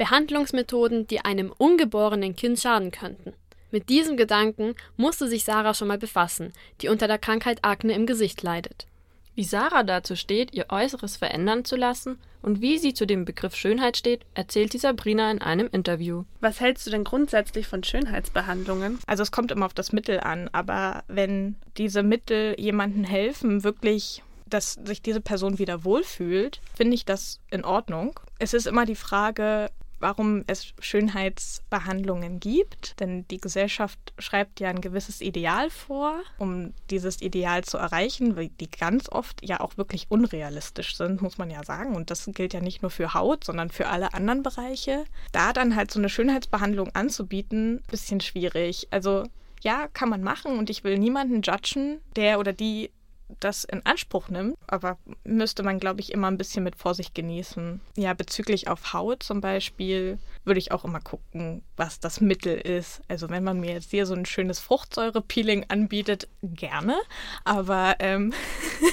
[0.00, 3.34] Behandlungsmethoden, die einem ungeborenen Kind schaden könnten.
[3.70, 8.06] Mit diesem Gedanken musste sich Sarah schon mal befassen, die unter der Krankheit Akne im
[8.06, 8.86] Gesicht leidet.
[9.34, 13.54] Wie Sarah dazu steht, ihr Äußeres verändern zu lassen und wie sie zu dem Begriff
[13.54, 16.24] Schönheit steht, erzählt die Sabrina in einem Interview.
[16.40, 19.00] Was hältst du denn grundsätzlich von Schönheitsbehandlungen?
[19.06, 24.22] Also es kommt immer auf das Mittel an, aber wenn diese Mittel jemandem helfen, wirklich
[24.46, 28.18] dass sich diese Person wieder wohlfühlt, finde ich das in Ordnung.
[28.38, 29.70] Es ist immer die Frage,
[30.00, 32.98] warum es Schönheitsbehandlungen gibt.
[33.00, 38.70] Denn die Gesellschaft schreibt ja ein gewisses Ideal vor, um dieses Ideal zu erreichen, die
[38.70, 41.94] ganz oft ja auch wirklich unrealistisch sind, muss man ja sagen.
[41.94, 45.04] Und das gilt ja nicht nur für Haut, sondern für alle anderen Bereiche.
[45.32, 48.88] Da dann halt so eine Schönheitsbehandlung anzubieten, bisschen schwierig.
[48.90, 49.24] Also
[49.62, 52.90] ja, kann man machen und ich will niemanden judgen, der oder die
[53.40, 57.80] das in Anspruch nimmt, aber müsste man, glaube ich, immer ein bisschen mit Vorsicht genießen.
[57.96, 63.02] Ja, bezüglich auf Haut zum Beispiel würde ich auch immer gucken, was das Mittel ist.
[63.08, 66.96] Also wenn man mir jetzt hier so ein schönes Fruchtsäure-Peeling anbietet, gerne.
[67.44, 68.32] Aber ähm,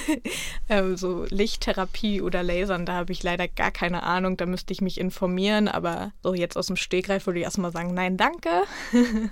[0.68, 4.36] ähm, so Lichttherapie oder Lasern, da habe ich leider gar keine Ahnung.
[4.36, 5.68] Da müsste ich mich informieren.
[5.68, 8.50] Aber so jetzt aus dem Stegreif würde ich erstmal sagen, nein, danke.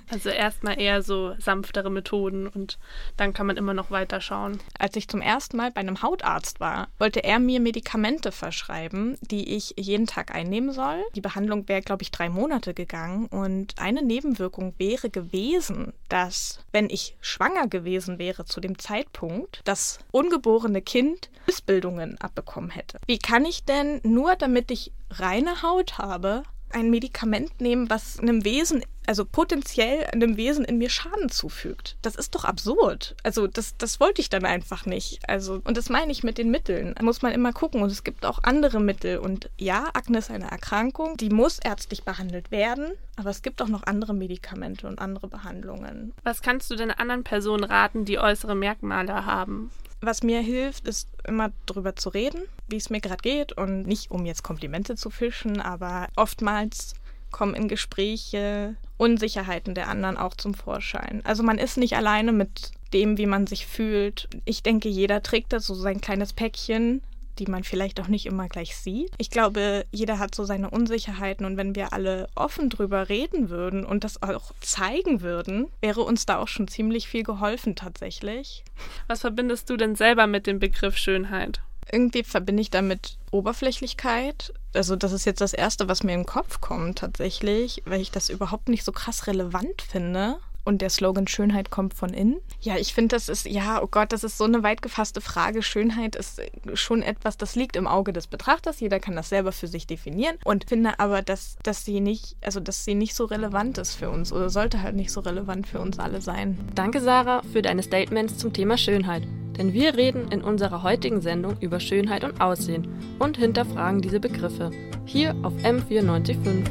[0.09, 2.79] also erstmal eher so sanftere Methoden und
[3.15, 4.59] dann kann man immer noch weiter schauen.
[4.77, 9.55] Als ich zum ersten Mal bei einem Hautarzt war, wollte er mir Medikamente verschreiben, die
[9.55, 11.03] ich jeden Tag einnehmen soll.
[11.15, 13.27] Die Behandlung wäre, glaube ich, drei Monate gegangen.
[13.27, 19.99] Und eine Nebenwirkung wäre gewesen, dass, wenn ich schwanger gewesen wäre zu dem Zeitpunkt, das
[20.11, 22.99] ungeborene Kind Missbildungen abbekommen hätte.
[23.05, 28.43] Wie kann ich denn nur, damit ich reine Haut habe, ein Medikament nehmen, was einem
[28.43, 31.97] Wesen, also potenziell einem Wesen in mir Schaden zufügt.
[32.01, 33.15] Das ist doch absurd.
[33.23, 35.27] Also das, das wollte ich dann einfach nicht.
[35.27, 36.93] Also, und das meine ich mit den Mitteln.
[36.95, 37.81] Da muss man immer gucken.
[37.81, 39.17] Und es gibt auch andere Mittel.
[39.19, 42.91] Und ja, Akne ist eine Erkrankung, die muss ärztlich behandelt werden.
[43.15, 46.13] Aber es gibt auch noch andere Medikamente und andere Behandlungen.
[46.23, 49.71] Was kannst du denn anderen Personen raten, die äußere Merkmale haben?
[50.01, 54.11] Was mir hilft, ist immer drüber zu reden, wie es mir gerade geht und nicht
[54.11, 56.93] um jetzt Komplimente zu fischen, aber oftmals
[57.31, 61.21] kommen in Gespräche Unsicherheiten der anderen auch zum Vorschein.
[61.23, 64.27] Also man ist nicht alleine mit dem, wie man sich fühlt.
[64.45, 67.01] Ich denke, jeder trägt da so sein kleines Päckchen
[67.39, 69.11] die man vielleicht auch nicht immer gleich sieht.
[69.17, 73.85] Ich glaube, jeder hat so seine Unsicherheiten und wenn wir alle offen drüber reden würden
[73.85, 78.63] und das auch zeigen würden, wäre uns da auch schon ziemlich viel geholfen tatsächlich.
[79.07, 81.61] Was verbindest du denn selber mit dem Begriff Schönheit?
[81.91, 84.53] Irgendwie verbinde ich damit Oberflächlichkeit.
[84.73, 88.11] Also das ist jetzt das Erste, was mir in den Kopf kommt tatsächlich, weil ich
[88.11, 90.37] das überhaupt nicht so krass relevant finde.
[90.67, 92.41] Und der Slogan Schönheit kommt von innen.
[92.59, 95.63] Ja, ich finde, das ist, ja, oh Gott, das ist so eine weit gefasste Frage.
[95.63, 96.41] Schönheit ist
[96.73, 98.81] schon etwas, das liegt im Auge des Betrachters.
[98.81, 100.35] Jeder kann das selber für sich definieren.
[100.43, 104.09] Und finde aber, dass, dass sie nicht, also dass sie nicht so relevant ist für
[104.09, 106.57] uns oder sollte halt nicht so relevant für uns alle sein.
[106.75, 109.23] Danke, Sarah, für deine Statements zum Thema Schönheit.
[109.57, 112.87] Denn wir reden in unserer heutigen Sendung über Schönheit und Aussehen
[113.19, 114.71] und hinterfragen diese Begriffe.
[115.05, 116.65] Hier auf M945.